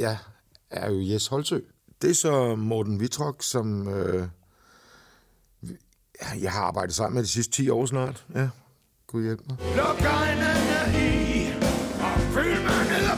[0.00, 0.16] jeg
[0.70, 1.60] er jo Jes Holsø.
[2.02, 4.28] Det er så Morten Vitrok, som øh,
[6.40, 8.26] jeg har arbejdet sammen med de sidste 10 år snart.
[8.34, 8.48] Ja,
[9.06, 9.56] Gud hjælp mig.
[9.76, 10.52] Luk øjnene
[10.94, 11.46] i,
[12.02, 13.10] og følg mig ned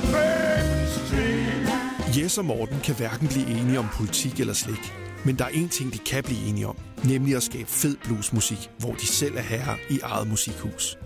[2.19, 4.95] Jes og Morten kan hverken blive enige om politik eller slik.
[5.25, 8.71] Men der er en ting, de kan blive enige om, nemlig at skabe fed bluesmusik,
[8.79, 10.99] hvor de selv er herre i eget musikhus.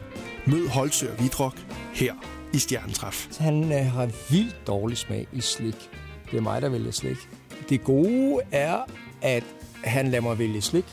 [0.46, 1.56] Mød Holsør Vidrok
[1.94, 2.14] her
[2.56, 3.38] i Stjernetræf.
[3.38, 5.90] Han øh, har vildt dårlig smag i slik.
[6.30, 7.16] Det er mig, der vælger slik.
[7.68, 8.78] Det gode er,
[9.22, 9.44] at
[9.84, 10.84] han lader mig vælge slik.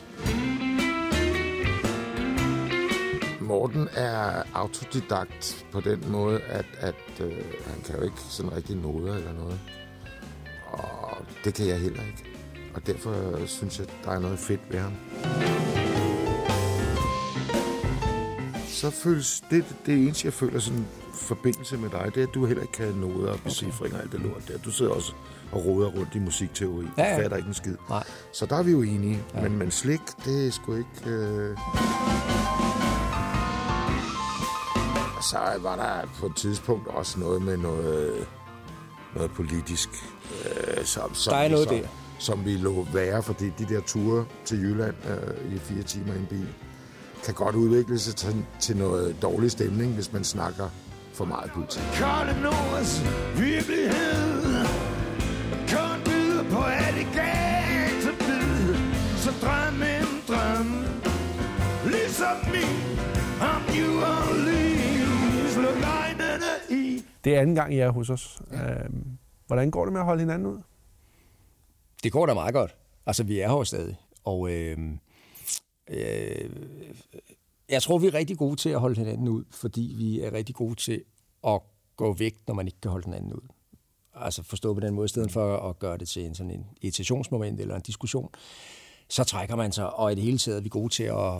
[3.41, 7.31] Morten er autodidakt på den måde, at, at øh,
[7.65, 9.59] han kan jo ikke sådan rigtig noder eller noget.
[10.71, 12.23] Og det kan jeg heller ikke.
[12.75, 14.93] Og derfor synes jeg, der er noget fedt ved ham.
[18.67, 22.45] Så føles det, det eneste, jeg føler sådan forbindelse med dig, det er, at du
[22.45, 24.03] heller ikke kan noget og becifringer okay.
[24.03, 24.57] alt det lort der.
[24.57, 25.13] Du sidder også
[25.51, 26.87] og roder rundt i musikteori.
[26.97, 27.15] Ja, ja.
[27.15, 27.75] Du fatter ikke en skid.
[27.89, 28.03] Nej.
[28.33, 29.23] Så der er vi jo enige.
[29.33, 29.41] Ja.
[29.41, 31.09] Men, men slik, det er sgu ikke...
[31.09, 31.57] Øh...
[35.21, 38.27] Så var der på et tidspunkt også noget med noget,
[39.15, 39.89] noget politisk.
[40.45, 41.87] Øh, som, som der er noget der.
[42.19, 46.17] Som vi lå være, fordi de der ture til Jylland øh, i fire timer i
[46.17, 46.47] en bil,
[47.25, 50.69] kan godt udvikle sig til, til noget dårlig stemning, hvis man snakker
[51.13, 51.83] for meget politik.
[51.99, 52.91] Kolde Nords
[53.45, 54.65] virkelighed
[55.73, 58.13] Kun byder på alligator
[59.23, 60.69] Så drøm en drøm
[61.93, 62.77] Ligesom min
[63.51, 68.41] Om New Orleans Luk øjnene i Det er anden gang, I er hos os.
[68.51, 68.73] Ja.
[68.73, 69.17] Øhm,
[69.47, 70.61] hvordan går det med at holde hinanden ud?
[72.03, 72.75] Det går da meget godt.
[73.05, 73.97] Altså, vi er her stadig.
[74.23, 74.77] Og øh,
[75.89, 76.49] øh,
[77.73, 80.55] jeg tror, vi er rigtig gode til at holde hinanden ud, fordi vi er rigtig
[80.55, 81.03] gode til
[81.47, 81.61] at
[81.95, 83.41] gå væk, når man ikke kan holde hinanden ud.
[84.15, 86.65] Altså forstå på den måde, i stedet for at gøre det til en sådan en
[86.81, 88.29] irritationsmoment eller en diskussion,
[89.09, 91.39] så trækker man sig, og i det hele taget er vi gode til at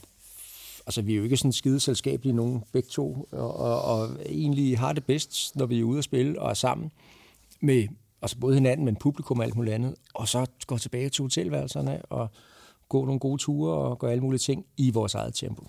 [0.85, 4.79] altså vi er jo ikke sådan skide selskabelige nogen begge to, og, og, og egentlig
[4.79, 6.91] har det bedst, når vi er ude at spille og er sammen
[7.61, 7.87] med
[8.21, 12.01] altså både hinanden, men publikum og alt muligt andet, og så går tilbage til hotelværelserne
[12.05, 12.27] og
[12.89, 15.67] gå nogle gode ture og gøre alle mulige ting i vores eget tempo.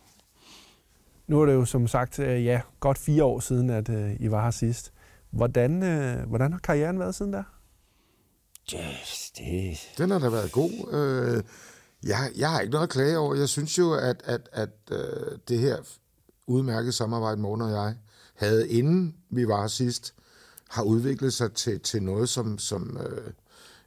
[1.26, 4.30] Nu er det jo som sagt øh, ja, godt fire år siden, at uh, I
[4.30, 4.92] var her sidst.
[5.30, 7.42] Hvordan, uh, hvordan har karrieren været siden der?
[8.72, 8.90] Ja,
[9.38, 9.78] det...
[9.98, 10.70] Den har da været god.
[10.70, 11.42] Uh,
[12.08, 13.34] jeg, jeg har ikke noget at klage over.
[13.34, 15.76] Jeg synes jo, at, at, at uh, det her
[16.46, 17.94] udmærkede samarbejde, Morten og jeg,
[18.34, 20.14] havde inden vi var her sidst,
[20.70, 23.32] har udviklet sig til, til noget, som, som uh,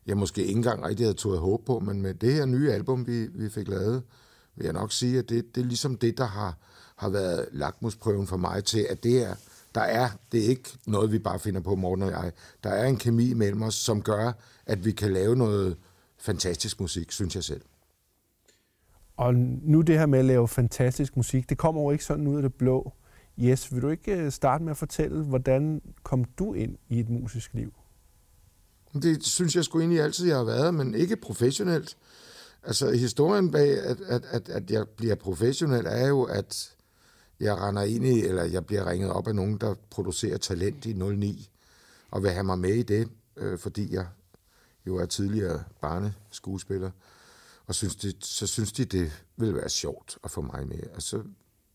[0.08, 3.08] jeg måske ikke engang rigtig havde tået håb på, men med det her nye album,
[3.08, 4.04] vi, vi fik lavet,
[4.56, 6.58] vil jeg nok sige, at det, det er ligesom det, der har,
[6.98, 9.36] har været lakmusprøven for mig til, at det er,
[9.76, 12.32] der er, det er ikke noget, vi bare finder på, Morten og jeg.
[12.64, 14.32] Der er en kemi mellem os, som gør,
[14.66, 15.78] at vi kan lave noget
[16.18, 17.62] fantastisk musik, synes jeg selv.
[19.18, 22.36] Og nu det her med at lave fantastisk musik, det kommer jo ikke sådan ud
[22.36, 22.94] af det blå.
[23.40, 27.10] Yes, vil du ikke øh, starte med at fortælle, hvordan kom du ind i et
[27.10, 27.74] musisk liv?
[28.94, 31.98] Det synes jeg sgu egentlig altid, jeg har været, men ikke professionelt.
[32.64, 36.77] Altså, historien bag, at, at, at, at jeg bliver professionel, er jo, at
[37.40, 40.94] jeg render ind i, eller jeg bliver ringet op af nogen, der producerer talent i
[40.94, 41.50] 09,
[42.12, 44.06] og vil have mig med i det, øh, fordi jeg
[44.88, 46.92] jo er tidligere barneskuespiller.
[47.66, 50.80] Og synes de, så synes de, det ville være sjovt at få mig med.
[50.96, 51.24] Og så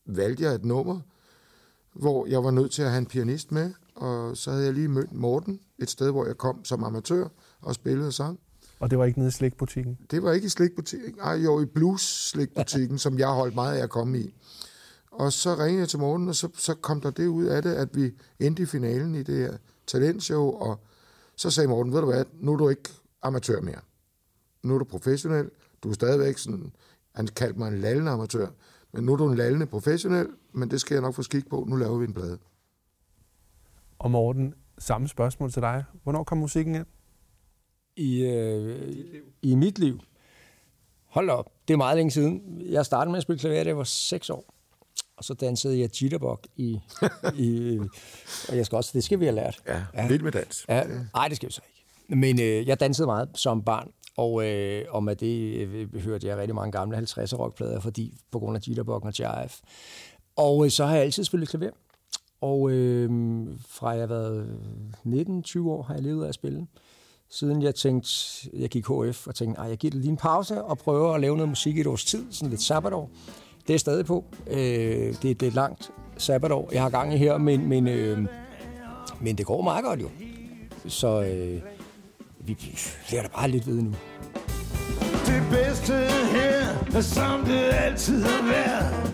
[0.07, 1.01] valgte jeg et nummer,
[1.93, 4.89] hvor jeg var nødt til at have en pianist med, og så havde jeg lige
[4.89, 7.29] mødt Morten et sted, hvor jeg kom som amatør
[7.61, 8.41] og spillede sang.
[8.81, 9.99] Og det var ikke nede i slikbutikken?
[10.11, 11.21] Det var ikke i slikbutikken.
[11.21, 14.35] Ej, jo, i blues-slikbutikken, som jeg holdt meget af at komme i.
[15.13, 17.75] Og så ringede jeg til morgen, og så, så kom der det ud af det,
[17.75, 19.57] at vi endte i finalen i det her
[19.87, 20.81] talentshow, og
[21.37, 22.91] så sagde Morten, ved du hvad, nu er du ikke
[23.23, 23.81] amatør mere.
[24.63, 25.51] Nu er du professionel,
[25.83, 26.73] du er stadigvæk sådan,
[27.15, 28.47] han kaldte mig en lallende amatør,
[28.93, 31.65] men nu er du en lallende professionel, men det skal jeg nok få skik på,
[31.69, 32.39] nu laver vi en plade.
[33.99, 35.85] Og Morten, samme spørgsmål til dig.
[36.03, 36.87] Hvornår kom musikken ind?
[37.97, 40.01] I, øh, i mit liv?
[41.07, 42.61] Hold op, det er meget længe siden.
[42.61, 44.55] Jeg startede med at spille klaver, da jeg var 6 år.
[45.17, 46.81] Og så dansede jeg jitterbug i,
[47.37, 47.79] i...
[48.49, 48.91] Og jeg skal også...
[48.95, 49.63] Det skal vi have lært.
[49.67, 50.09] Ja, ja.
[50.09, 50.65] vild med dans.
[50.69, 50.85] Ja.
[51.15, 52.21] Nej, det skal vi så ikke.
[52.21, 53.91] Men øh, jeg dansede meget som barn.
[54.17, 58.39] Og, øh, og med det øh, hørte jeg rigtig mange gamle 50'er rockplader, fordi på
[58.39, 59.49] grund af jitterbug og jive.
[60.37, 61.71] Og øh, så har jeg altid spillet klaver.
[62.41, 63.11] Og øh,
[63.69, 64.59] fra jeg har været
[65.07, 66.67] 19-20 år, har jeg levet af at spille.
[67.31, 68.11] Siden jeg tænkte,
[68.53, 71.37] jeg gik HF og tænkte, jeg giver det lige en pause og prøver at lave
[71.37, 73.11] noget musik i et års tid, sådan lidt sabbatår.
[73.69, 74.25] Det er stadig på.
[74.47, 78.19] Øh, det, det er et langt sabbatår, jeg har gang i her, men, men, øh,
[79.21, 80.09] men det går meget godt jo.
[80.89, 81.63] Så, øh,
[82.47, 82.57] vi
[83.13, 83.95] lærer da bare lidt ved nu.
[85.27, 85.93] Det bedste
[86.33, 86.63] her
[86.95, 89.13] er som det altid har været.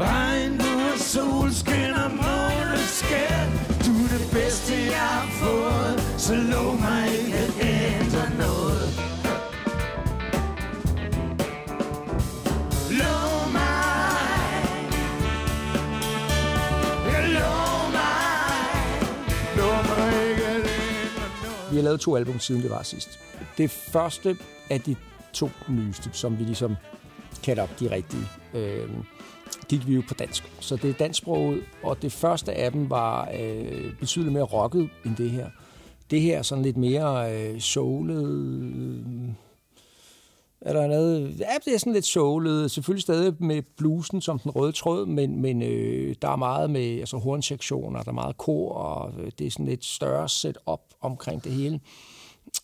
[0.00, 3.36] Regn og solskin og måneskær.
[3.86, 9.03] Du er det bedste, jeg har fået, så lov mig ikke at ændre noget.
[21.74, 23.18] Vi har lavet to album siden det var sidst.
[23.58, 24.36] Det første
[24.70, 24.96] af de
[25.32, 26.76] to nyeste, som vi ligesom
[27.42, 28.22] kalder op de rigtige,
[28.54, 28.88] øh,
[29.68, 30.44] gik vi jo på dansk.
[30.60, 35.16] Så det er dansksproget, og det første af dem var øh, betydeligt mere rocket end
[35.16, 35.46] det her.
[36.10, 39.04] Det her er sådan lidt mere øh, soulet.
[40.64, 41.40] Øh, er der noget?
[41.40, 42.70] Ja, det er sådan lidt soulet.
[42.70, 46.98] Selvfølgelig stadig med blusen som den røde tråd, men, men øh, der er meget med
[46.98, 51.44] altså, hornsektioner, der er meget kor, og øh, det er sådan lidt større setup omkring
[51.44, 51.80] det hele.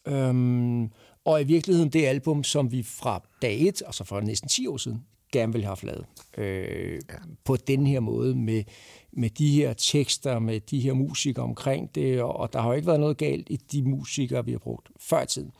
[0.07, 0.91] Øhm,
[1.25, 4.77] og i virkeligheden det album, som vi fra dag 1, altså for næsten 10 år
[4.77, 6.05] siden, gerne ville have lavet.
[6.39, 7.15] Øh, ja.
[7.45, 8.65] På den her måde, med,
[9.13, 12.75] med de her tekster, med de her musikere omkring det, og, og der har jo
[12.75, 15.53] ikke været noget galt i de musikere, vi har brugt før i tiden.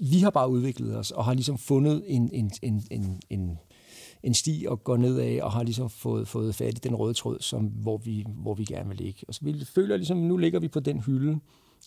[0.00, 3.58] Vi har bare udviklet os, og har ligesom fundet en, en, en, en, en,
[4.22, 7.14] en sti at gå ned af, og har ligesom fået, fået fat i den røde
[7.14, 9.20] tråd, som, hvor, vi, hvor vi gerne vil ligge.
[9.28, 11.40] Og så vi føler ligesom, nu ligger vi på den hylde,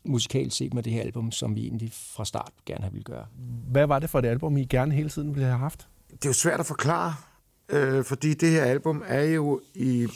[0.06, 3.26] musikalt set med det her album, som vi egentlig fra start gerne har ville gøre.
[3.72, 5.88] Hvad var det for et album, I gerne hele tiden ville have haft?
[6.12, 7.14] Det er jo svært at forklare,
[7.70, 10.08] øh, fordi det her album er jo i,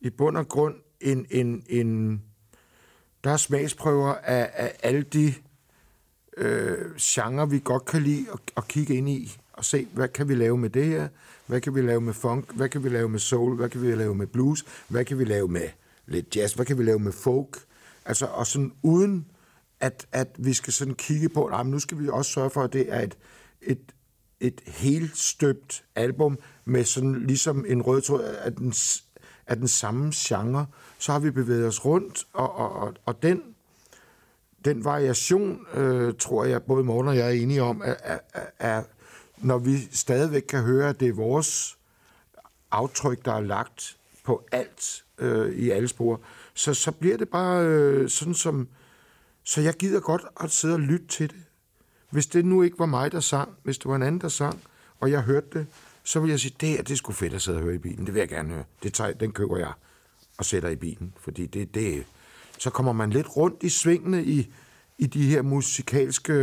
[0.00, 2.22] i bund og grund en, en, en
[3.24, 5.34] der er smagsprøver af, af alle de
[6.40, 10.28] øh, genre, vi godt kan lide at, at kigge ind i og se, hvad kan
[10.28, 11.08] vi lave med det her?
[11.46, 12.52] Hvad kan vi lave med funk?
[12.54, 13.56] Hvad kan vi lave med soul?
[13.56, 14.64] Hvad kan vi lave med blues?
[14.88, 15.68] Hvad kan vi lave med
[16.06, 16.52] lidt jazz?
[16.54, 17.58] Hvad kan vi lave med folk?
[18.04, 19.26] Altså, og sådan uden,
[19.80, 22.72] at, at vi skal sådan kigge på, at nu skal vi også sørge for, at
[22.72, 23.18] det er et,
[23.62, 23.92] et,
[24.40, 28.74] et helt støbt album med sådan ligesom en rød tråd af den,
[29.46, 30.66] af den samme genre.
[30.98, 33.42] Så har vi bevæget os rundt, og, og, og, og den,
[34.64, 38.18] den variation, øh, tror jeg, både Morten og jeg er enige om, er, er,
[38.58, 38.82] er,
[39.36, 41.78] når vi stadigvæk kan høre, at det er vores
[42.70, 46.20] aftryk, der er lagt på alt øh, i alle spor,
[46.54, 48.68] så, så bliver det bare øh, sådan som...
[49.44, 51.38] Så jeg gider godt at sidde og lytte til det.
[52.10, 54.60] Hvis det nu ikke var mig, der sang, hvis det var en anden, der sang,
[55.00, 55.66] og jeg hørte det,
[56.04, 57.78] så vil jeg sige, det er, det er sgu fedt at sidde og høre i
[57.78, 58.06] bilen.
[58.06, 58.64] Det vil jeg gerne høre.
[58.82, 59.72] Det tager, den køber jeg
[60.38, 62.06] og sætter i bilen, fordi det, det,
[62.60, 64.52] så kommer man lidt rundt i svingene i,
[64.98, 66.34] i de her musikalske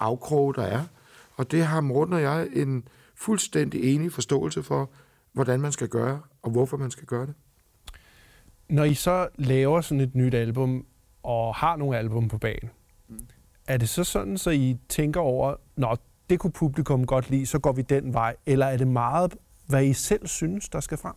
[0.00, 0.84] afkroge, der er.
[1.36, 4.90] Og det har Morten og jeg en fuldstændig enig forståelse for,
[5.32, 7.34] hvordan man skal gøre, og hvorfor man skal gøre det.
[8.68, 10.86] Når I så laver sådan et nyt album,
[11.22, 12.70] og har nogle album på banen,
[13.08, 13.26] mm.
[13.66, 15.98] er det så sådan, så I tænker over, når
[16.30, 19.34] det kunne publikum godt lide, så går vi den vej, eller er det meget,
[19.66, 21.14] hvad I selv synes, der skal frem?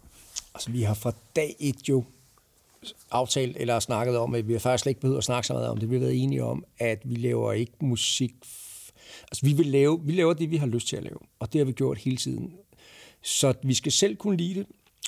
[0.53, 2.03] Altså, vi har fra dag et jo
[3.11, 5.69] aftalt eller snakket om, at vi har faktisk slet ikke behøvet at snakke så meget
[5.69, 5.89] om det.
[5.89, 8.33] Vi har været enige om, at vi laver ikke musik...
[9.21, 11.59] Altså, vi, vil lave, vi laver det, vi har lyst til at lave, og det
[11.59, 12.53] har vi gjort hele tiden.
[13.21, 14.65] Så vi skal selv kunne lide det,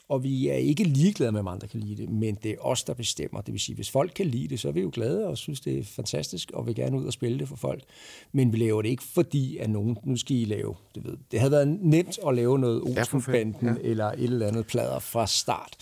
[0.09, 2.83] og vi er ikke ligeglade med, om andre kan lide det, men det er os,
[2.83, 3.41] der bestemmer.
[3.41, 5.59] Det vil sige, hvis folk kan lide det, så er vi jo glade og synes,
[5.59, 7.83] det er fantastisk, og vil gerne ud og spille det for folk.
[8.31, 11.39] Men vi laver det ikke, fordi at nogen, nu skal I lave, det ved, det
[11.39, 15.77] havde været nemt at lave noget Olsenbanden ja, eller et eller andet plader fra start.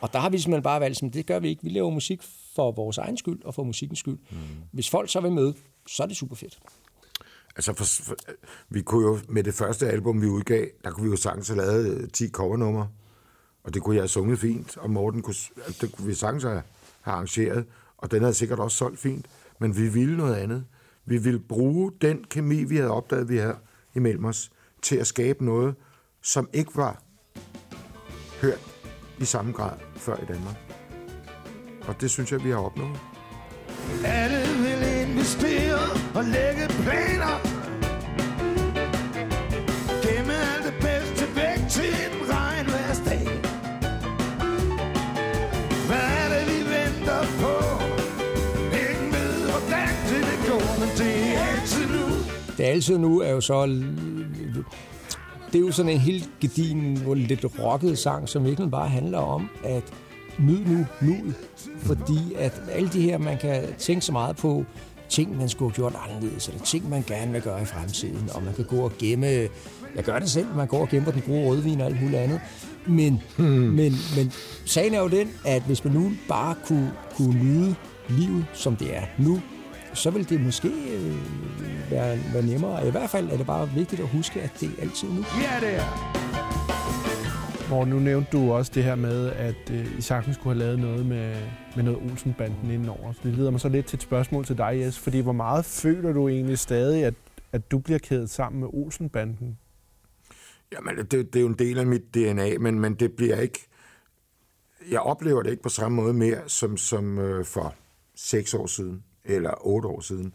[0.00, 1.62] Og der har vi simpelthen bare valgt, at det gør vi ikke.
[1.62, 2.20] Vi laver musik
[2.54, 4.18] for vores egen skyld og for musikkens skyld.
[4.30, 4.36] Mm.
[4.72, 5.52] Hvis folk så vil med,
[5.86, 6.58] så er det super fedt.
[7.56, 8.14] Altså, for, for,
[8.68, 11.56] vi kunne jo med det første album, vi udgav, der kunne vi jo sagtens have
[11.56, 12.88] lavet 10 covernumre.
[13.64, 15.34] Og det kunne jeg have sunget fint, og Morten kunne,
[15.80, 16.62] det kunne vi sagtens have
[17.04, 17.64] arrangeret,
[17.98, 19.26] og den havde sikkert også solgt fint.
[19.58, 20.64] Men vi ville noget andet.
[21.04, 23.56] Vi ville bruge den kemi, vi havde opdaget, vi havde
[23.94, 24.50] imellem os,
[24.82, 25.74] til at skabe noget,
[26.22, 27.02] som ikke var
[28.40, 28.75] hørt
[29.18, 30.56] i samme grad før i Danmark.
[31.88, 32.98] Og det synes jeg, vi har opnået.
[34.04, 35.78] Alle vil investere
[36.14, 37.56] og lægge planer
[52.56, 53.82] Det er altid nu er jo så...
[55.52, 59.48] Det er jo sådan en helt gedin, lidt rocket sang, som virkelig bare handler om
[59.64, 59.82] at
[60.38, 61.16] nyd nu, nu.
[61.78, 64.64] Fordi at alle de her, man kan tænke så meget på,
[65.08, 68.42] ting, man skulle have gjort anderledes, eller ting, man gerne vil gøre i fremtiden, og
[68.42, 69.26] man kan gå og gemme,
[69.96, 72.40] jeg gør det selv, man går og gemmer den gode rødvin og alt muligt andet,
[72.86, 73.46] men, hmm.
[73.46, 74.32] men, men
[74.64, 77.74] sagen er jo den, at hvis man nu bare kunne, kunne nyde
[78.08, 79.40] livet, som det er nu,
[79.96, 81.16] så vil det måske øh,
[81.90, 82.88] være, være nemmere.
[82.88, 85.24] I hvert fald er det bare vigtigt at huske, at det er altid nu.
[85.42, 86.16] Ja, det er.
[87.68, 90.78] Hvor nu nævnte du også det her med, at øh, I sagtens skulle have lavet
[90.78, 91.36] noget med,
[91.76, 93.12] med noget Olsenbanden indenover.
[93.12, 94.98] Så det leder mig så lidt til et spørgsmål til dig, Jes.
[94.98, 97.14] Fordi hvor meget føler du egentlig stadig, at,
[97.52, 99.58] at du bliver kædet sammen med Olsenbanden?
[100.72, 103.68] Jamen, det, det er jo en del af mit DNA, men, men det bliver ikke...
[104.90, 107.74] Jeg oplever det ikke på samme måde mere, som, som øh, for
[108.14, 110.34] seks år siden, eller otte år siden.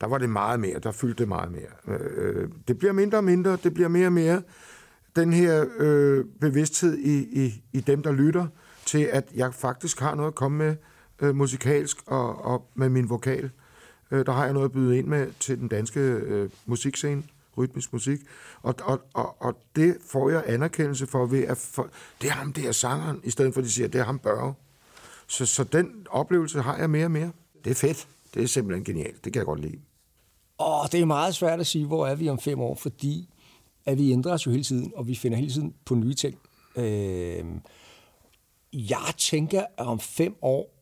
[0.00, 1.98] Der var det meget mere, der fyldte det meget mere.
[1.98, 4.42] Øh, det bliver mindre og mindre, det bliver mere og mere
[5.16, 8.46] den her øh, bevidsthed i, i, i dem, der lytter,
[8.86, 10.76] til at jeg faktisk har noget at komme med
[11.20, 13.50] øh, musikalsk og, og med min vokal.
[14.10, 17.22] Øh, der har jeg noget at byde ind med til den danske øh, musikscene,
[17.58, 18.20] rytmisk musik.
[18.62, 21.88] Og, og, og, og det får jeg anerkendelse for ved, at for,
[22.22, 24.18] det er ham, det er sangeren, i stedet for at de siger, det er ham
[24.18, 24.54] Børge.
[25.26, 27.30] Så, så den oplevelse har jeg mere og mere.
[27.64, 28.08] Det er fedt.
[28.34, 29.24] Det er simpelthen genialt.
[29.24, 29.78] Det kan jeg godt lide.
[30.60, 33.28] Åh, det er meget svært at sige, hvor er vi om fem år, fordi
[33.86, 36.38] at vi ændrer os jo hele tiden, og vi finder hele tiden på nye ting.
[36.76, 37.44] Øh,
[38.72, 40.74] jeg tænker, at om fem år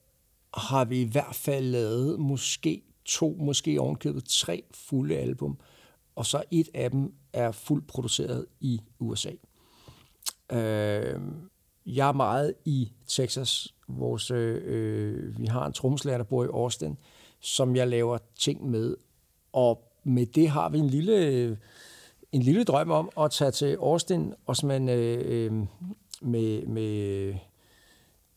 [0.55, 5.59] har vi i hvert fald lavet måske to, måske ovenkøbet tre fulde album,
[6.17, 9.31] og så et af dem er fuldt produceret i USA.
[10.53, 11.21] Øh,
[11.87, 13.75] jeg er meget i Texas.
[13.89, 16.97] Vores, øh, øh, vi har en trommeslager, der bor i Austin,
[17.41, 18.97] som jeg laver ting med,
[19.53, 21.59] og med det har vi en lille
[22.33, 25.53] en lille drøm om at tage til Austin og man, øh, øh,
[26.23, 27.35] med, med,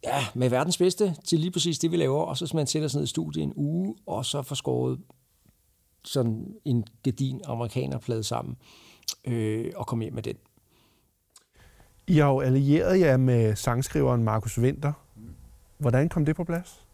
[0.04, 2.98] ja, med verdens bedste til lige præcis det, vi laver, og så man sætter sig
[2.98, 5.00] ned i studiet en uge, og så får skåret
[6.04, 8.58] sådan en gedin amerikanerplade sammen
[9.28, 10.36] øh, og komme hjem med den.
[12.08, 14.94] I har jo allieret jer med sangskriveren Markus Winter.
[15.78, 16.86] Hvordan kom det på plads?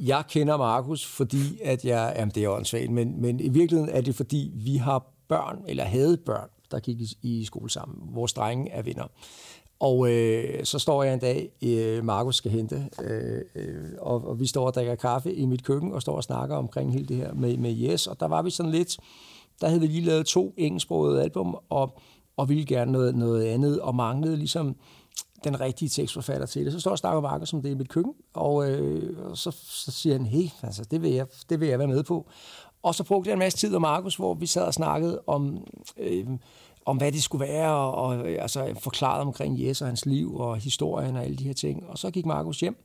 [0.00, 4.00] Jeg kender Markus, fordi at jeg, jamen det er åndssvagt, men, men i virkeligheden er
[4.00, 8.14] det fordi, vi har børn, eller havde børn, der gik i, i skole sammen.
[8.14, 9.06] Vores drenge er venner.
[9.80, 14.40] Og øh, så står jeg en dag, øh, Markus skal hente, øh, øh, og, og
[14.40, 17.16] vi står og drikker kaffe i mit køkken, og står og snakker omkring hele det
[17.16, 18.98] her med, med Yes, og der var vi sådan lidt,
[19.60, 21.98] der havde vi lige lavet to engelsksprogede album, og,
[22.36, 24.76] og ville gerne noget, noget andet, og manglede ligesom
[25.44, 26.72] den rigtige tekstforfatter til det.
[26.72, 30.16] Så står og snakker som det i mit køkken, og, øh, og så, så siger
[30.16, 32.26] han, hey, altså, det vil, jeg, det vil jeg være med på.
[32.82, 35.66] Og så brugte jeg en masse tid med Markus, hvor vi sad og snakkede om,
[35.96, 36.26] øh,
[36.86, 40.36] om hvad det skulle være, og, og øh, altså, forklarede omkring Jes og hans liv
[40.36, 41.86] og historien og alle de her ting.
[41.88, 42.76] Og så gik Markus hjem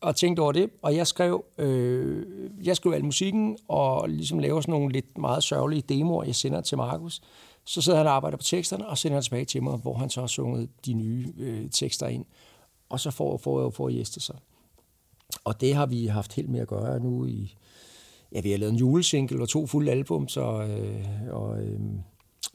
[0.00, 2.26] og tænkte over det, og jeg skrev, øh,
[2.64, 6.60] jeg skrev al musikken, og ligesom laver sådan nogle lidt meget sørgelige demoer, jeg sender
[6.60, 7.20] til Markus.
[7.68, 10.20] Så sidder han og arbejder på teksterne, og sender tilbage til mig, hvor han så
[10.20, 12.24] har sunget de nye øh, tekster ind.
[12.88, 14.32] Og så får, får, får Jes det så.
[15.44, 17.56] Og det har vi haft helt med at gøre nu i,
[18.32, 21.80] ja, vi har lavet en julesingle og to fulde album, så øh, og, øh,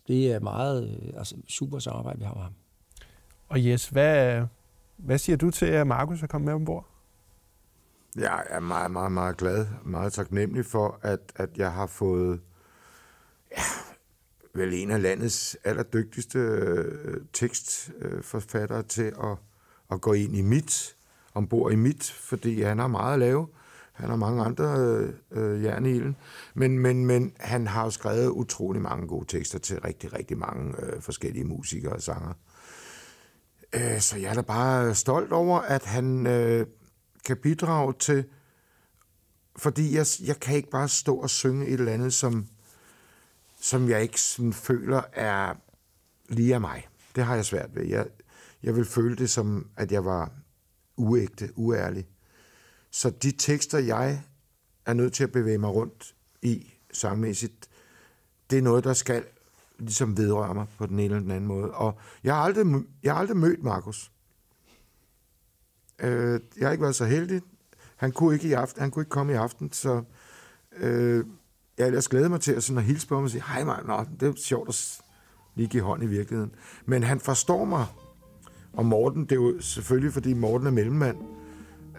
[0.08, 2.54] det er meget øh, altså, super samarbejde, vi har med ham.
[3.50, 4.44] Og Jes, hvad,
[4.98, 6.86] hvad siger du til, at Markus er kommet med ombord?
[8.16, 12.42] Jeg er meget, meget, meget glad, meget taknemmelig for, at, at jeg har fået
[13.52, 13.62] ja,
[14.54, 19.38] vel en af landets allerdygtigste øh, tekstforfattere til at,
[19.92, 20.96] at gå ind i mit,
[21.34, 23.48] ombord i mit, fordi han har meget at lave.
[23.92, 26.16] Han har mange andre øh, øh, jern i ilden.
[26.54, 30.74] Men, men, men han har jo skrevet utrolig mange gode tekster til rigtig, rigtig mange
[30.80, 32.34] øh, forskellige musikere og sanger.
[33.74, 36.66] Øh, så jeg er da bare stolt over, at han øh,
[37.26, 38.26] kan bidrage til...
[39.58, 42.48] Fordi jeg, jeg kan ikke bare stå og synge et eller andet, som,
[43.62, 45.54] som jeg ikke sådan føler er
[46.30, 46.88] lige af mig.
[47.16, 47.86] Det har jeg svært ved.
[47.86, 48.08] Jeg,
[48.64, 50.32] jeg vil føle det som, at jeg var
[50.98, 52.08] uægte, uærlig.
[52.92, 54.24] Så de tekster, jeg
[54.86, 57.70] er nødt til at bevæge mig rundt i sangmæssigt,
[58.50, 59.26] det er noget, der skal
[59.80, 61.72] ligesom vedrøre mig på den ene eller den anden måde.
[61.72, 64.12] Og jeg har aldrig, jeg har aldrig mødt Markus.
[66.00, 67.42] Øh, jeg har ikke været så heldig.
[67.96, 70.04] Han kunne ikke, i aften, han kunne ikke komme i aften, så
[70.78, 71.26] øh,
[71.82, 73.80] jeg ellers glæder mig til at, sådan at hilse på ham og sige, hej mig,
[73.86, 75.02] nå, det er sjovt at
[75.56, 76.52] lige give hånd i virkeligheden.
[76.86, 77.86] Men han forstår mig,
[78.74, 81.18] og Morten, det er jo selvfølgelig, fordi Morten er mellemmand,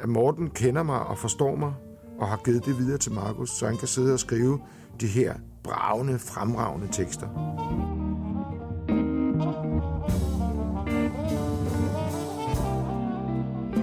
[0.02, 1.74] at Morten kender mig og forstår mig,
[2.18, 4.60] og har givet det videre til Markus, så han kan sidde og skrive
[5.00, 7.28] de her bravende, fremragende tekster.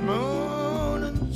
[0.05, 1.33] Månen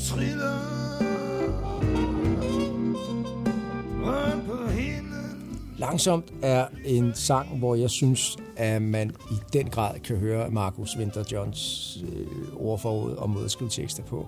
[5.94, 10.98] Langsomt er en sang, hvor jeg synes, at man i den grad kan høre Markus
[10.98, 12.28] Winter Johns øh,
[12.68, 14.28] ordforråd og måde at skrive tekster på.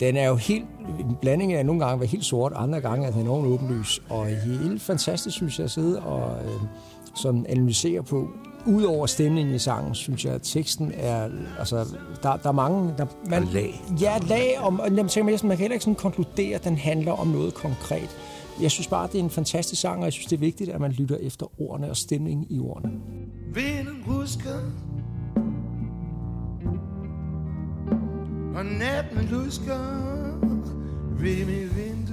[0.00, 0.64] den er jo helt,
[1.00, 4.26] en blanding af nogle gange være helt sort, andre gange er den enormt åbenlys, og
[4.26, 6.60] helt fantastisk, synes jeg, at sidde og øh,
[7.14, 8.28] sådan analysere på.
[8.66, 11.76] Udover stemningen i sangen, synes jeg, at teksten er, altså,
[12.22, 12.94] der, der er mange...
[12.98, 13.82] Der, man, lag.
[14.00, 17.12] Ja, lag, om, og tænker, man, man kan heller ikke sådan konkludere, at den handler
[17.12, 18.16] om noget konkret.
[18.62, 20.80] Jeg synes bare, det er en fantastisk sang, og jeg synes, det er vigtigt, at
[20.80, 22.92] man lytter efter ordene og stemningen i ordene.
[23.54, 24.58] Vinden husker
[28.54, 29.78] Og natten lusker
[31.20, 32.09] ved mit vindue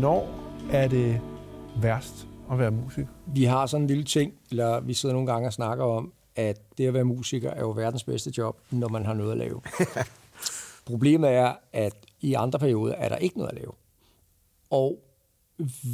[0.00, 0.28] Hvornår
[0.72, 1.20] er det
[1.82, 3.08] værst at være musiker?
[3.26, 6.78] Vi har sådan en lille ting, eller vi sidder nogle gange og snakker om, at
[6.78, 9.60] det at være musiker er jo verdens bedste job, når man har noget at lave.
[10.90, 13.72] Problemet er, at i andre perioder er der ikke noget at lave.
[14.70, 14.98] Og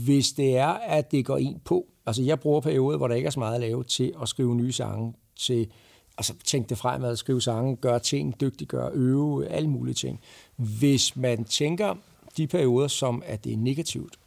[0.04, 3.26] hvis det er, at det går ind på, altså jeg bruger perioder, hvor der ikke
[3.26, 5.70] er så meget at lave, til at skrive nye sange, til
[6.18, 10.20] altså tænke det fremad, skrive sange, gøre ting, dygtiggøre, øve, alle mulige ting.
[10.56, 11.94] Hvis man tænker
[12.36, 14.18] de perioder, som at det er negativt,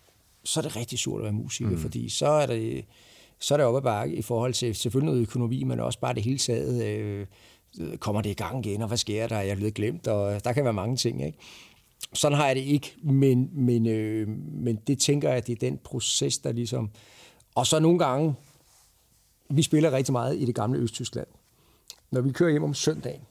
[0.43, 1.77] så er det rigtig surt at være musiker, mm.
[1.77, 2.85] fordi så er det
[3.39, 6.13] så er det op ad bakke i forhold til selvfølgelig noget økonomi, men også bare
[6.13, 7.27] det hele taget, øh,
[7.99, 10.53] kommer det i gang igen, og hvad sker der, jeg er blevet glemt, og der
[10.53, 11.37] kan være mange ting, ikke?
[12.13, 15.69] Sådan har jeg det ikke, men, men, øh, men det tænker jeg, at det er
[15.69, 16.89] den proces, der ligesom...
[17.55, 18.35] Og så nogle gange,
[19.49, 21.27] vi spiller rigtig meget i det gamle Østtyskland.
[22.11, 23.21] Når vi kører hjem om søndagen,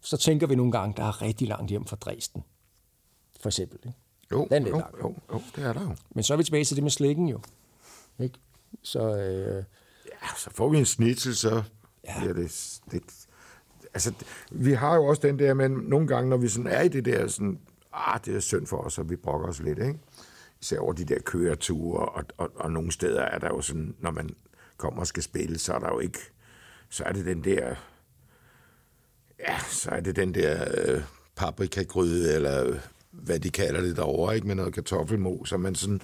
[0.00, 2.44] så tænker vi nogle gange, der er rigtig langt hjem fra Dresden
[3.40, 3.78] for eksempel.
[3.86, 3.98] Ikke?
[4.32, 5.96] Jo, Den er jo, jo, jo, det er der jo.
[6.10, 7.40] Men så er vi tilbage til det med slikken jo.
[8.18, 8.38] Ikke?
[8.82, 9.64] Så, øh...
[10.06, 11.62] Ja, så får vi en snitsel, så
[12.04, 12.18] ja.
[12.18, 13.02] bliver det, det...
[13.94, 14.12] Altså,
[14.50, 17.04] vi har jo også den der, men nogle gange, når vi sådan er i det
[17.04, 17.60] der, sådan,
[17.92, 19.98] ah, det er synd for os, og vi brokker os lidt, ikke?
[20.60, 24.10] Især over de der køreture, og, og, og nogle steder er der jo sådan, når
[24.10, 24.30] man
[24.76, 26.18] kommer og skal spille, så er der jo ikke,
[26.88, 27.74] så er det den der,
[29.38, 31.02] ja, så er det den der øh,
[31.36, 32.78] paprikagryde, eller
[33.22, 34.46] hvad de kalder det derovre, ikke?
[34.46, 36.00] med noget kartoffelmos, og man sådan,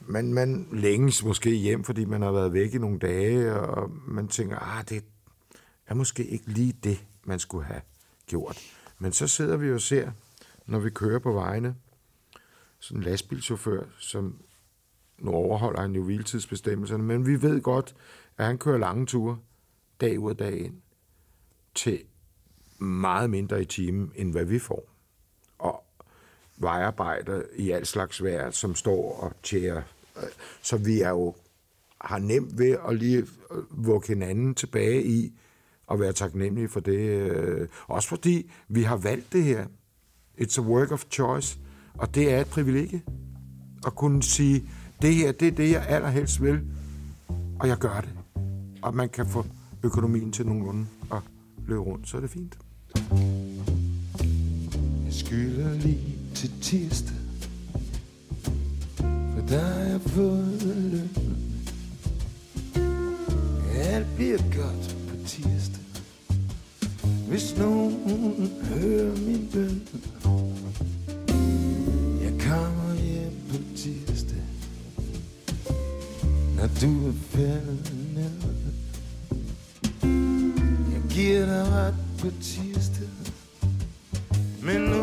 [0.00, 4.28] man, man længes måske hjem, fordi man har været væk i nogle dage, og man
[4.28, 5.04] tænker, ah, det
[5.86, 7.80] er måske ikke lige det, man skulle have
[8.26, 8.58] gjort.
[8.98, 10.10] Men så sidder vi og ser,
[10.66, 11.74] når vi kører på vejene,
[12.78, 14.38] sådan en lastbilchauffør, som
[15.18, 17.94] nu overholder han jo hviletidsbestemmelserne, men vi ved godt,
[18.38, 19.38] at han kører lange ture,
[20.00, 20.74] dag ud og dag ind,
[21.74, 22.02] til
[22.78, 24.89] meget mindre i timen, end hvad vi får
[26.60, 29.82] vejarbejder i alt slags vejr, som står og tjærer.
[30.62, 31.34] Så vi er jo
[32.00, 35.32] har nemt ved at lige øh, vugge hinanden tilbage i
[35.86, 36.98] og være taknemmelige for det.
[36.98, 37.68] Øh.
[37.86, 39.66] Også fordi vi har valgt det her.
[40.40, 41.58] It's a work of choice.
[41.94, 43.02] Og det er et privilegie
[43.86, 44.64] at kunne sige,
[45.02, 46.60] det her, det er det, jeg allerhelst vil,
[47.60, 48.10] og jeg gør det.
[48.82, 49.46] Og man kan få
[49.82, 51.18] økonomien til nogenlunde at
[51.66, 52.58] løbe rundt, så er det fint.
[55.04, 57.16] Jeg skylder lige til tirsdag.
[58.96, 61.10] For der er jeg fået løn.
[63.74, 65.84] Alt bliver godt på tirsdag.
[67.28, 69.82] Hvis nogen hører min bøn.
[72.22, 74.44] Jeg kommer hjem på tirsdag.
[76.56, 78.30] Når du er færdig
[80.92, 83.08] Jeg giver dig ret på tirsdag.
[84.62, 84.99] Men nu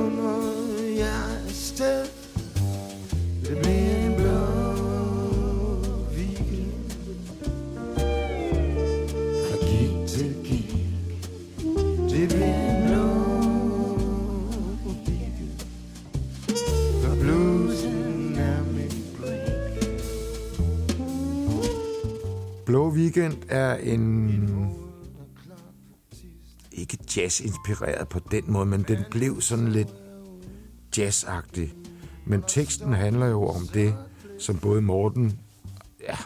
[12.17, 13.07] Det bliver en blå
[14.87, 15.59] weekend
[17.03, 19.83] For bluesen er min break
[22.65, 24.29] Blå Weekend er en
[26.71, 29.89] ikke jazz-inspireret på den måde, men den blev sådan lidt
[30.97, 31.73] jazzagtig.
[32.25, 33.95] Men teksten handler jo om det,
[34.39, 35.39] som både Morten,
[36.03, 36.17] ja,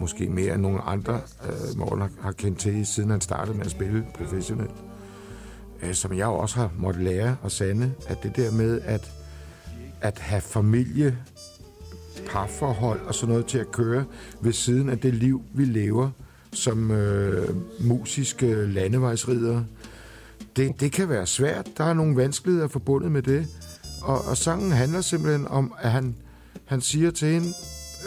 [0.00, 3.70] måske mere end nogle andre, øh, Morten har kendt til, siden han startede med at
[3.70, 4.91] spille professionelt.
[5.82, 9.12] Øh, som jeg også har måttet lære og sande, at det der med at,
[10.00, 11.18] at have familie,
[12.26, 14.04] parforhold og sådan noget til at køre
[14.40, 16.10] ved siden af det liv, vi lever
[16.52, 17.48] som øh,
[17.80, 19.66] musiske landevejsridere,
[20.56, 21.68] det, det kan være svært.
[21.76, 23.46] Der er nogle vanskeligheder forbundet med det.
[24.02, 26.16] Og, og sangen handler simpelthen om, at han,
[26.64, 27.48] han siger til hende,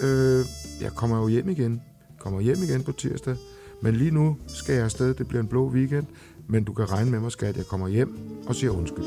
[0.01, 0.45] øh,
[0.81, 1.81] jeg kommer jo hjem igen.
[2.19, 3.35] kommer hjem igen på tirsdag.
[3.81, 5.13] Men lige nu skal jeg afsted.
[5.13, 6.05] Det bliver en blå weekend.
[6.47, 7.57] Men du kan regne med mig, skat.
[7.57, 9.05] Jeg kommer hjem og siger undskyld.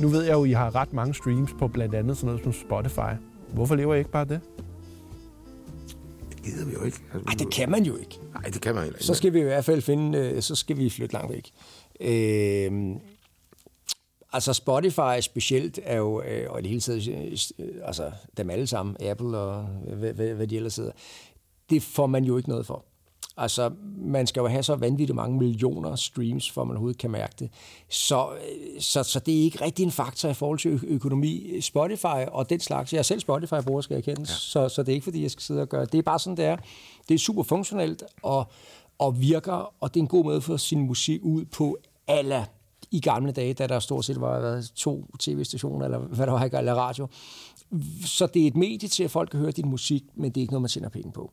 [0.00, 2.42] Nu ved jeg jo, at I har ret mange streams på blandt andet sådan noget
[2.42, 3.14] som Spotify.
[3.52, 4.40] Hvorfor lever I ikke bare det?
[6.30, 6.98] Det gider vi jo ikke.
[7.12, 8.18] Altså, Ej, det kan man jo ikke.
[8.34, 9.06] Nej, det kan man heller ikke.
[9.06, 11.50] Så skal vi i hvert fald finde, øh, så skal vi flytte langt væk.
[12.00, 12.72] Øh,
[14.34, 17.08] altså Spotify specielt er jo, øh, og i det hele taget,
[17.58, 19.62] øh, altså dem alle sammen, Apple og
[19.96, 20.92] hvad, hvad, hvad de ellers hedder,
[21.70, 22.84] det får man jo ikke noget for.
[23.36, 27.34] Altså, man skal jo have så vanvittigt mange millioner streams, for man overhovedet kan mærke
[27.38, 27.50] det.
[27.88, 28.28] Så,
[28.80, 31.60] så, så det er ikke rigtig en faktor i forhold til økonomi.
[31.60, 32.92] Spotify og den slags.
[32.92, 34.26] Jeg er selv Spotify-bruger, skal jeg kende, ja.
[34.26, 35.98] så, så det er ikke, fordi jeg skal sidde og gøre det.
[35.98, 36.56] er bare sådan, det er.
[37.08, 38.46] Det er super funktionelt og,
[38.98, 42.46] og virker, og det er en god måde for sin musik ud på alle
[42.94, 46.58] i gamle dage, da der stort set var været to tv-stationer, eller hvad der var,
[46.58, 47.08] eller radio.
[48.04, 50.40] Så det er et medie til, at folk kan høre din musik, men det er
[50.40, 51.32] ikke noget, man tjener penge på.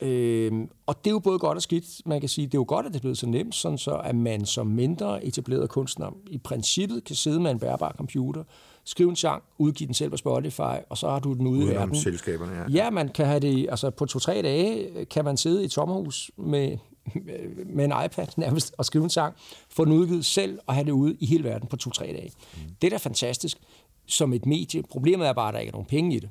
[0.00, 0.52] Øh,
[0.86, 2.06] og det er jo både godt og skidt.
[2.06, 3.94] Man kan sige, det er jo godt, at det er blevet så nemt, sådan så
[3.94, 8.44] at man som mindre etableret kunstner i princippet kan sidde med en bærbar computer,
[8.84, 11.68] skrive en sang, udgive den selv på Spotify, og så har du den ude i
[11.68, 11.96] verden.
[11.96, 12.64] selskaberne, ja.
[12.68, 16.30] Ja, man kan have det, altså på to-tre dage kan man sidde i et sommerhus
[16.36, 16.78] med,
[17.66, 19.34] med en iPad nærmest og skrive en sang,
[19.68, 22.32] få den udgivet selv og have det ude i hele verden på to-tre dage.
[22.54, 22.60] Mm.
[22.82, 23.58] Det er da fantastisk
[24.06, 24.82] som et medie.
[24.82, 26.30] Problemet er bare, at der ikke er nogen penge i det.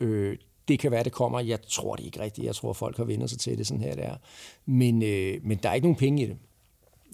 [0.00, 0.36] Øh,
[0.68, 1.40] det kan være, det kommer.
[1.40, 2.46] Jeg tror det ikke rigtigt.
[2.46, 4.16] Jeg tror, folk har vendt sig til det, sådan her det er.
[4.66, 6.36] Men, øh, men der er ikke nogen penge i det.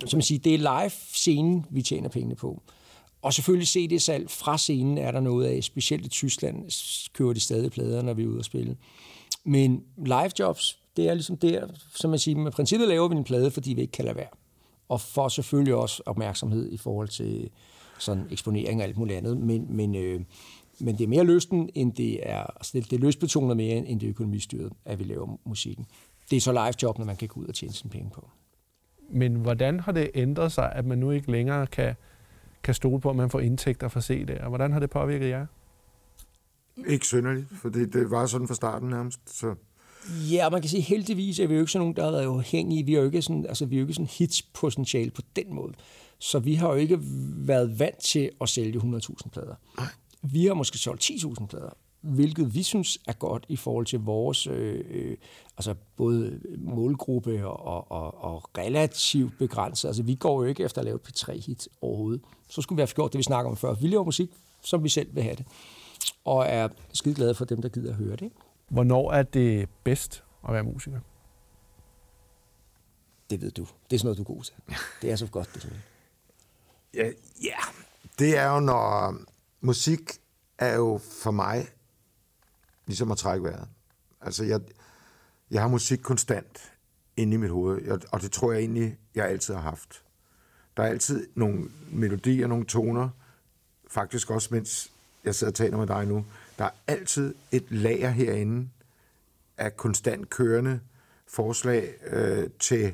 [0.07, 2.63] Som man siger, det er live-scenen, vi tjener pengene på.
[3.23, 5.65] Og selvfølgelig se det salg fra scenen er der noget af.
[5.65, 6.65] Specielt i Tyskland
[7.13, 8.77] kører de stadig plader, når vi er ude og spille.
[9.45, 13.25] Men live jobs, det er ligesom der, som man siger, med princippet laver vi en
[13.25, 14.29] plade, fordi vi ikke kan lade være.
[14.89, 17.51] Og for selvfølgelig også opmærksomhed i forhold til
[17.99, 19.37] sådan eksponering og alt muligt andet.
[19.37, 20.21] Men, men øh,
[20.81, 24.01] men det er mere lysten, end det er, altså det, det er løsbetonet mere, end
[24.01, 25.87] det er økonomistyret, at vi laver musikken.
[26.31, 28.29] Det er så live job, når man kan gå ud og tjene sine penge på.
[29.11, 31.95] Men hvordan har det ændret sig, at man nu ikke længere kan,
[32.63, 34.49] kan stole på, at man får indtægter fra CD'er?
[34.49, 35.47] Hvordan har det påvirket jer?
[36.87, 39.39] Ikke synderligt, for det, det var sådan fra starten nærmest.
[39.39, 39.55] Så.
[40.31, 42.87] Ja, man kan sige, heldigvis er vi jo ikke sådan nogen, der har været afhængige.
[42.87, 45.73] Vi er jo ikke sådan, altså, vi er jo ikke sådan hits-potentiale på den måde.
[46.18, 46.99] Så vi har jo ikke
[47.37, 49.55] været vant til at sælge 100.000 plader.
[50.23, 54.47] Vi har måske solgt 10.000 plader, hvilket vi synes er godt i forhold til vores
[54.47, 55.16] øh, øh,
[55.57, 59.88] altså både målgruppe og, og, og relativt begrænset.
[59.88, 62.21] Altså vi går jo ikke efter at lave P3-hit overhovedet.
[62.49, 63.75] Så skulle vi have gjort det, vi snakker om før.
[63.75, 64.31] Vi laver musik,
[64.62, 65.47] som vi selv vil have det.
[66.25, 68.33] Og er skide glade for dem, der gider at høre det.
[68.68, 71.00] Hvornår er det bedst at være musiker?
[73.31, 73.66] Det ved du.
[73.90, 74.54] Det er sådan noget, du er god til.
[75.02, 75.83] Det er så godt, det
[76.94, 77.11] Ja,
[77.42, 77.57] ja,
[78.18, 79.16] det er jo, når
[79.61, 80.00] musik
[80.59, 81.68] er jo for mig
[82.87, 83.68] ligesom at trække vejret.
[84.20, 84.61] Altså, jeg,
[85.50, 86.72] jeg har musik konstant
[87.16, 90.02] inde i mit hoved, og det tror jeg egentlig, jeg altid har haft.
[90.76, 93.09] Der er altid nogle melodier, nogle toner,
[93.88, 94.90] faktisk også mens
[95.24, 96.24] jeg sidder og taler med dig nu.
[96.59, 98.68] Der er altid et lager herinde
[99.59, 100.81] af konstant kørende
[101.27, 102.92] forslag øh, til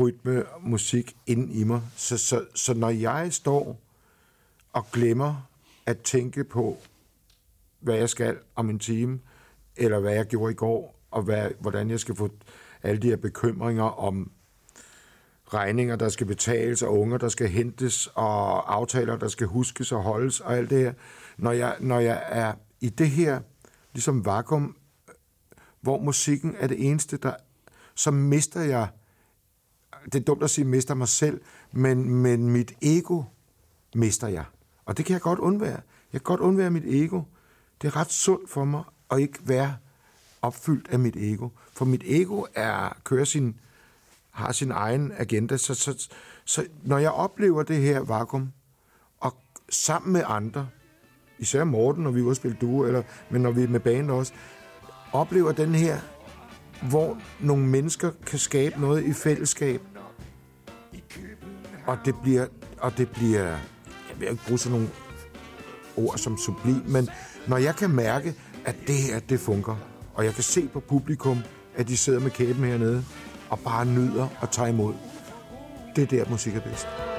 [0.00, 1.82] rytme og musik ind i mig.
[1.96, 3.80] Så, så, så når jeg står
[4.72, 5.48] og glemmer
[5.86, 6.78] at tænke på,
[7.80, 9.20] hvad jeg skal om en time,
[9.76, 12.30] eller hvad jeg gjorde i går, og hvad, hvordan jeg skal få
[12.82, 14.30] alle de her bekymringer om
[15.54, 20.02] regninger, der skal betales, og unger, der skal hentes, og aftaler, der skal huskes og
[20.02, 20.92] holdes, og alt det her.
[21.40, 23.40] Når jeg, når jeg er i det her
[23.92, 24.76] ligesom vakuum,
[25.80, 27.34] hvor musikken er det eneste, der,
[27.94, 28.88] så mister jeg,
[30.04, 31.40] det er dumt at sige, mister mig selv,
[31.72, 33.22] men, men mit ego
[33.94, 34.44] mister jeg.
[34.84, 35.80] Og det kan jeg godt undvære.
[36.12, 37.22] Jeg kan godt undvære mit ego.
[37.82, 39.76] Det er ret sundt for mig at ikke være
[40.42, 41.48] opfyldt af mit ego.
[41.72, 43.60] For mit ego er kører sin,
[44.30, 45.56] har sin egen agenda.
[45.56, 46.08] Så, så,
[46.44, 48.52] så når jeg oplever det her vakuum,
[49.18, 49.36] og
[49.68, 50.68] sammen med andre,
[51.40, 54.10] især Morten, når vi er ude spille duo, eller, men når vi er med banen
[54.10, 54.32] også,
[55.12, 55.98] oplever den her,
[56.82, 59.80] hvor nogle mennesker kan skabe noget i fællesskab,
[61.86, 62.46] og det bliver,
[62.78, 63.56] og det bliver
[64.20, 64.90] vil ikke bruge sådan nogle
[65.96, 67.08] ord som sublim, men
[67.46, 69.76] når jeg kan mærke, at det her, det fungerer,
[70.14, 71.38] og jeg kan se på publikum,
[71.76, 73.04] at de sidder med kæben hernede,
[73.50, 74.94] og bare nyder og tager imod,
[75.96, 77.09] det er der, musik er bedst.